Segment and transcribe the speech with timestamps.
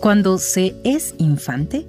[0.00, 1.86] Cuando se es infante,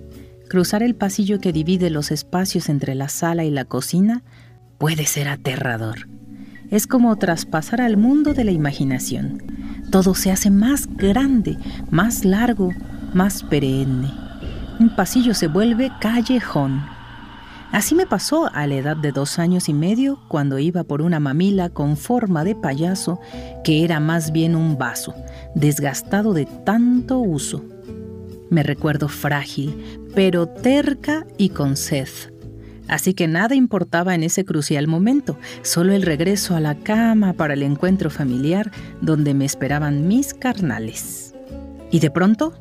[0.49, 4.23] cruzar el pasillo que divide los espacios entre la sala y la cocina
[4.77, 6.09] puede ser aterrador.
[6.69, 9.41] Es como traspasar al mundo de la imaginación.
[9.91, 11.57] Todo se hace más grande,
[11.89, 12.71] más largo,
[13.13, 14.11] más perenne.
[14.79, 16.83] Un pasillo se vuelve callejón.
[17.71, 21.21] Así me pasó a la edad de dos años y medio cuando iba por una
[21.21, 23.21] mamila con forma de payaso
[23.63, 25.15] que era más bien un vaso,
[25.55, 27.63] desgastado de tanto uso.
[28.51, 32.09] Me recuerdo frágil, pero terca y con sed.
[32.89, 37.53] Así que nada importaba en ese crucial momento, solo el regreso a la cama para
[37.53, 41.33] el encuentro familiar donde me esperaban mis carnales.
[41.91, 42.53] Y de pronto,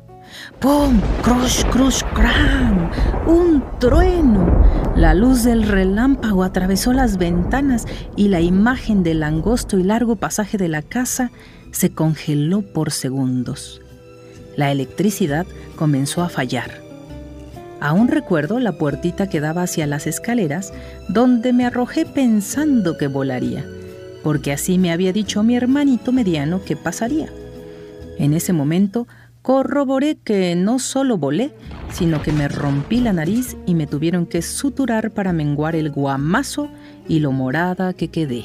[0.61, 0.97] ¡pum!
[1.23, 2.89] ¡Crush, crush, cram!
[3.27, 4.63] ¡Un trueno!
[4.95, 7.85] La luz del relámpago atravesó las ventanas
[8.15, 11.31] y la imagen del angosto y largo pasaje de la casa
[11.71, 13.80] se congeló por segundos.
[14.61, 16.69] La electricidad comenzó a fallar.
[17.79, 20.71] Aún recuerdo la puertita que daba hacia las escaleras,
[21.09, 23.65] donde me arrojé pensando que volaría,
[24.21, 27.27] porque así me había dicho mi hermanito mediano que pasaría.
[28.19, 29.07] En ese momento
[29.41, 31.55] corroboré que no solo volé,
[31.91, 36.69] sino que me rompí la nariz y me tuvieron que suturar para menguar el guamazo
[37.07, 38.43] y lo morada que quedé.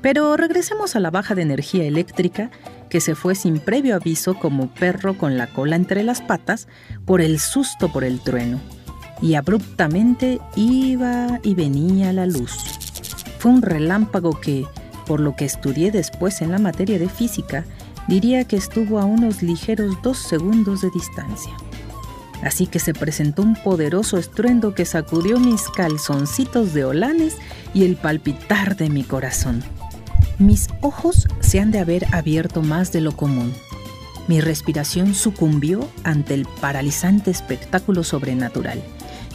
[0.00, 2.50] Pero regresemos a la baja de energía eléctrica
[2.90, 6.68] que se fue sin previo aviso como perro con la cola entre las patas
[7.06, 8.60] por el susto por el trueno.
[9.22, 12.52] Y abruptamente iba y venía la luz.
[13.38, 14.66] Fue un relámpago que,
[15.06, 17.64] por lo que estudié después en la materia de física,
[18.08, 21.52] diría que estuvo a unos ligeros dos segundos de distancia.
[22.42, 27.36] Así que se presentó un poderoso estruendo que sacudió mis calzoncitos de holanes
[27.74, 29.62] y el palpitar de mi corazón.
[30.40, 33.52] Mis ojos se han de haber abierto más de lo común.
[34.26, 38.82] Mi respiración sucumbió ante el paralizante espectáculo sobrenatural.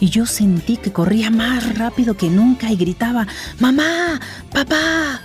[0.00, 3.28] Y yo sentí que corría más rápido que nunca y gritaba,
[3.60, 4.20] ¡Mamá!
[4.52, 5.20] ¡Papá!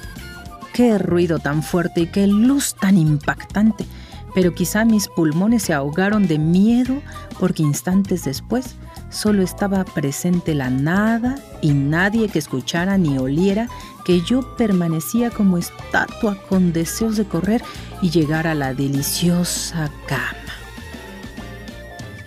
[0.71, 3.87] ¡Qué ruido tan fuerte y qué luz tan impactante!
[4.35, 7.01] Pero quizá mis pulmones se ahogaron de miedo
[7.39, 8.75] porque instantes después
[9.09, 13.67] solo estaba presente la nada y nadie que escuchara ni oliera
[14.03, 17.63] que yo permanecía como estatua con deseos de correr
[18.01, 20.37] y llegar a la deliciosa cama.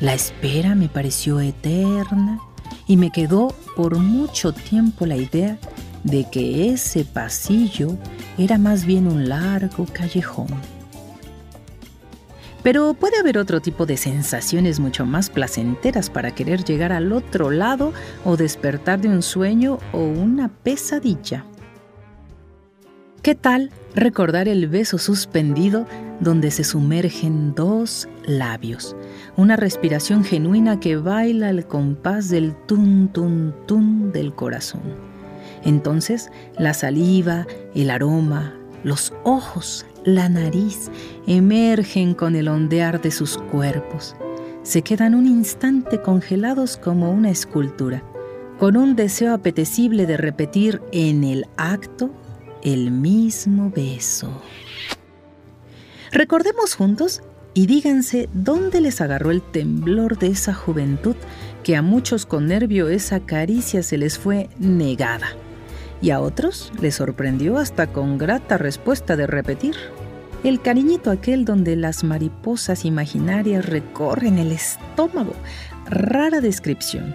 [0.00, 2.38] La espera me pareció eterna
[2.86, 5.58] y me quedó por mucho tiempo la idea
[6.02, 7.96] de que ese pasillo
[8.36, 10.48] era más bien un largo callejón.
[12.62, 17.50] Pero puede haber otro tipo de sensaciones mucho más placenteras para querer llegar al otro
[17.50, 17.92] lado
[18.24, 21.44] o despertar de un sueño o una pesadilla.
[23.24, 25.86] ¿Qué tal recordar el beso suspendido
[26.20, 28.94] donde se sumergen dos labios?
[29.38, 34.82] Una respiración genuina que baila al compás del tun tun tun del corazón.
[35.64, 38.52] Entonces, la saliva, el aroma,
[38.82, 40.90] los ojos, la nariz
[41.26, 44.14] emergen con el ondear de sus cuerpos.
[44.64, 48.02] Se quedan un instante congelados como una escultura,
[48.58, 52.10] con un deseo apetecible de repetir en el acto
[52.64, 54.42] el mismo beso.
[56.10, 61.14] Recordemos juntos y díganse dónde les agarró el temblor de esa juventud
[61.62, 65.28] que a muchos con nervio esa caricia se les fue negada
[66.00, 69.74] y a otros les sorprendió hasta con grata respuesta de repetir.
[70.42, 75.32] El cariñito aquel donde las mariposas imaginarias recorren el estómago.
[75.86, 77.14] Rara descripción,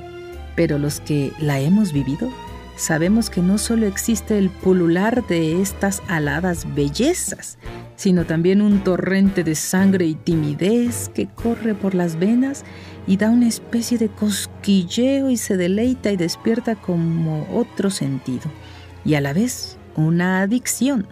[0.55, 2.31] pero los que la hemos vivido
[2.79, 7.57] sabemos que no solo existe el pulular de estas aladas bellezas,
[7.95, 12.63] sino también un torrente de sangre y timidez que corre por las venas
[13.05, 18.49] y da una especie de cosquilleo y se deleita y despierta como otro sentido,
[19.03, 21.07] y a la vez una adicción.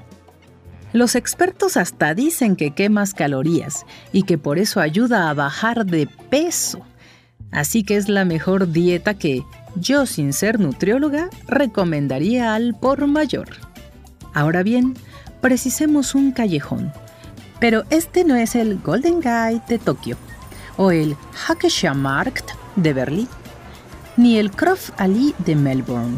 [0.94, 6.08] Los expertos hasta dicen que quemas calorías y que por eso ayuda a bajar de
[6.30, 6.80] peso.
[7.52, 9.44] Así que es la mejor dieta que
[9.80, 13.50] yo, sin ser nutrióloga, recomendaría al por mayor.
[14.34, 14.96] Ahora bien,
[15.42, 16.92] precisemos un callejón.
[17.60, 20.18] Pero este no es el Golden Gate de Tokio,
[20.78, 21.16] o el
[21.96, 23.28] Markt de Berlín,
[24.16, 26.18] ni el Croft Alley de Melbourne,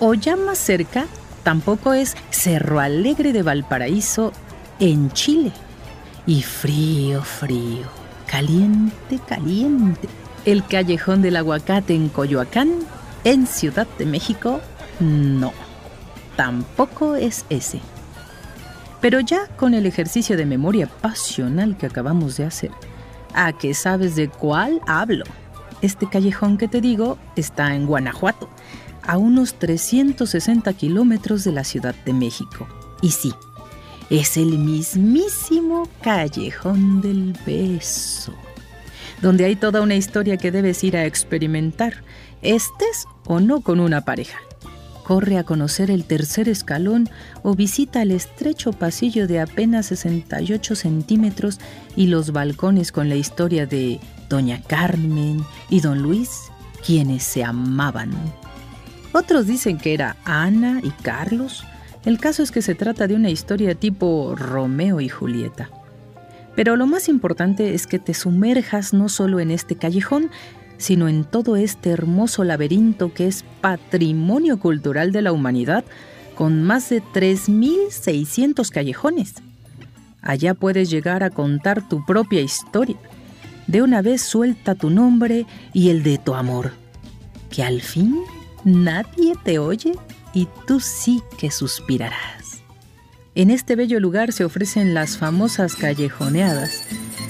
[0.00, 1.06] o ya más cerca,
[1.42, 4.32] tampoco es Cerro Alegre de Valparaíso
[4.80, 5.52] en Chile.
[6.26, 7.86] Y frío, frío,
[8.26, 10.08] caliente, caliente.
[10.44, 12.70] El callejón del aguacate en Coyoacán
[13.24, 14.60] en Ciudad de México,
[15.00, 15.52] no.
[16.36, 17.80] Tampoco es ese.
[19.00, 22.70] Pero ya con el ejercicio de memoria pasional que acabamos de hacer,
[23.34, 25.24] ¿a qué sabes de cuál hablo?
[25.82, 28.48] Este callejón que te digo está en Guanajuato,
[29.02, 32.66] a unos 360 kilómetros de la Ciudad de México.
[33.00, 33.32] Y sí,
[34.10, 38.32] es el mismísimo callejón del beso,
[39.22, 42.02] donde hay toda una historia que debes ir a experimentar,
[42.42, 44.38] estés o no con una pareja.
[45.04, 47.08] Corre a conocer el tercer escalón
[47.42, 51.60] o visita el estrecho pasillo de apenas 68 centímetros
[51.96, 56.50] y los balcones con la historia de Doña Carmen y Don Luis,
[56.84, 58.10] quienes se amaban.
[59.12, 61.64] Otros dicen que era Ana y Carlos.
[62.04, 65.70] El caso es que se trata de una historia tipo Romeo y Julieta.
[66.58, 70.28] Pero lo más importante es que te sumerjas no solo en este callejón,
[70.76, 75.84] sino en todo este hermoso laberinto que es patrimonio cultural de la humanidad,
[76.34, 79.34] con más de 3.600 callejones.
[80.20, 82.96] Allá puedes llegar a contar tu propia historia.
[83.68, 86.72] De una vez suelta tu nombre y el de tu amor,
[87.50, 88.18] que al fin
[88.64, 89.92] nadie te oye
[90.34, 92.37] y tú sí que suspirarás.
[93.38, 96.82] En este bello lugar se ofrecen las famosas callejoneadas,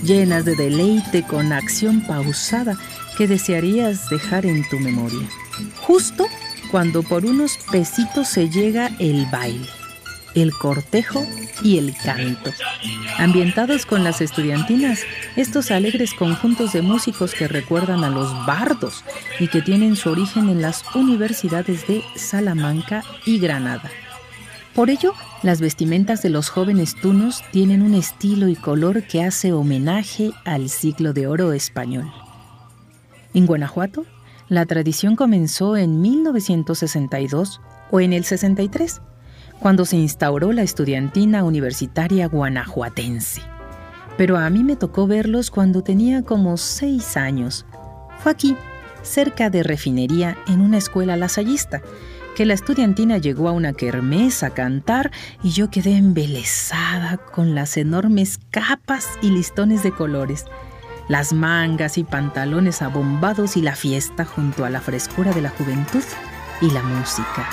[0.03, 2.79] llenas de deleite con acción pausada
[3.19, 5.29] que desearías dejar en tu memoria.
[5.83, 6.27] Justo
[6.71, 9.69] cuando por unos pesitos se llega el baile,
[10.35, 11.27] el cortejo
[11.63, 12.55] y el canto.
[13.19, 15.01] Ambientados con las estudiantinas,
[15.37, 19.05] estos alegres conjuntos de músicos que recuerdan a los bardos
[19.41, 23.91] y que tienen su origen en las universidades de Salamanca y Granada.
[24.75, 25.13] Por ello,
[25.43, 30.69] las vestimentas de los jóvenes tunos tienen un estilo y color que hace homenaje al
[30.69, 32.11] siglo de oro español.
[33.35, 34.05] En Guanajuato,
[34.49, 37.61] la tradición comenzó en 1962
[37.91, 39.01] o en el 63,
[39.61, 43.43] cuando se instauró la estudiantina universitaria guanajuatense.
[44.17, 47.67] Pero a mí me tocó verlos cuando tenía como seis años.
[48.19, 48.57] Fue aquí,
[49.03, 51.83] cerca de Refinería, en una escuela lasallista,
[52.39, 55.11] que la estudiantina llegó a una kermés a cantar
[55.43, 60.45] y yo quedé embelesada con las enormes capas y listones de colores
[61.09, 66.05] las mangas y pantalones abombados y la fiesta junto a la frescura de la juventud
[66.61, 67.49] y la música.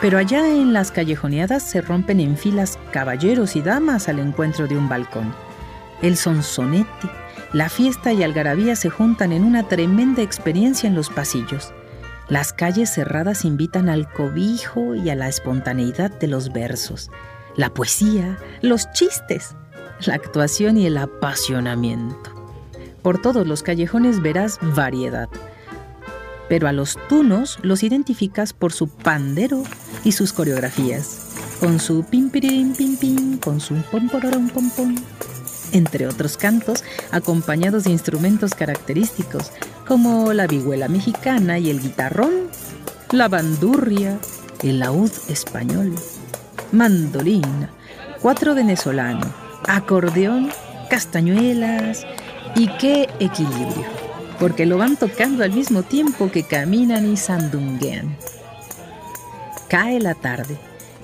[0.00, 4.78] Pero allá en las callejoneadas se rompen en filas caballeros y damas al encuentro de
[4.78, 5.34] un balcón.
[6.00, 7.10] El sonsonete,
[7.52, 11.74] la fiesta y algarabía se juntan en una tremenda experiencia en los pasillos.
[12.32, 17.10] Las calles cerradas invitan al cobijo y a la espontaneidad de los versos,
[17.56, 19.54] la poesía, los chistes,
[20.06, 22.30] la actuación y el apasionamiento.
[23.02, 25.28] Por todos los callejones verás variedad,
[26.48, 29.62] pero a los tunos los identificas por su pandero
[30.02, 34.94] y sus coreografías, con su pim pim pim pim, con su pom pom pom pom,
[35.72, 39.52] entre otros cantos acompañados de instrumentos característicos
[39.86, 42.48] como la vihuela mexicana y el guitarrón,
[43.10, 44.18] la bandurria,
[44.62, 45.94] el laúd español,
[46.70, 47.70] mandolina,
[48.20, 49.26] cuatro venezolano,
[49.66, 50.50] acordeón,
[50.88, 52.06] castañuelas
[52.54, 53.86] y qué equilibrio,
[54.38, 58.16] porque lo van tocando al mismo tiempo que caminan y sandunguean.
[59.68, 60.58] Cae la tarde,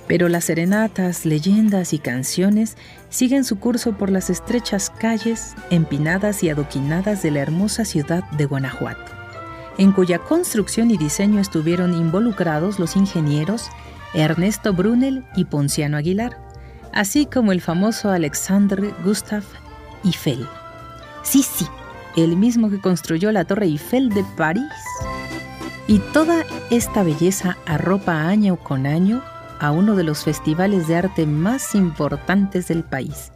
[0.08, 2.76] pero las serenatas, leyendas y canciones
[3.10, 8.46] siguen su curso por las estrechas calles empinadas y adoquinadas de la hermosa ciudad de
[8.46, 9.12] Guanajuato,
[9.76, 13.68] en cuya construcción y diseño estuvieron involucrados los ingenieros
[14.14, 16.48] Ernesto Brunel y Ponciano Aguilar
[16.92, 19.46] así como el famoso Alexandre Gustave
[20.04, 20.46] Eiffel.
[21.22, 21.66] Sí, sí,
[22.16, 24.64] el mismo que construyó la Torre Eiffel de París.
[25.86, 29.22] Y toda esta belleza arropa año con año
[29.60, 33.32] a uno de los festivales de arte más importantes del país,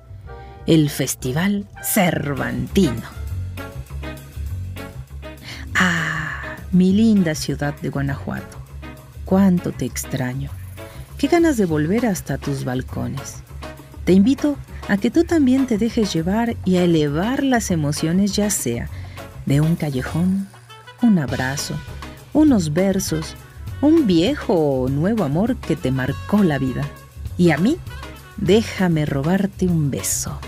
[0.66, 3.02] el Festival Cervantino.
[5.74, 8.58] Ah, mi linda ciudad de Guanajuato,
[9.24, 10.50] cuánto te extraño.
[11.18, 13.42] Qué ganas de volver hasta tus balcones.
[14.04, 14.56] Te invito
[14.88, 18.88] a que tú también te dejes llevar y a elevar las emociones ya sea
[19.46, 20.48] de un callejón,
[21.02, 21.74] un abrazo,
[22.32, 23.36] unos versos,
[23.82, 26.82] un viejo o nuevo amor que te marcó la vida.
[27.36, 27.76] Y a mí,
[28.36, 30.38] déjame robarte un beso.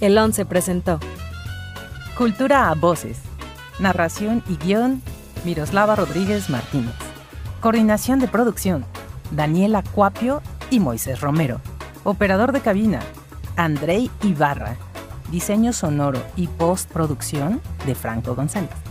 [0.00, 0.98] El 11 presentó
[2.16, 3.18] Cultura a Voces.
[3.78, 5.02] Narración y guion
[5.44, 6.94] Miroslava Rodríguez Martínez.
[7.60, 8.84] Coordinación de producción
[9.30, 11.60] Daniela Cuapio y Moisés Romero.
[12.04, 13.00] Operador de cabina
[13.56, 14.76] Andrei Ibarra.
[15.30, 18.89] Diseño sonoro y postproducción de Franco González.